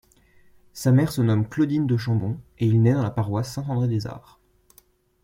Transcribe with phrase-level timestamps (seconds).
[0.73, 4.39] Sa mère se nomme Claudine de Chambon et il nait dans la paroisse Saint-André-des-Arts.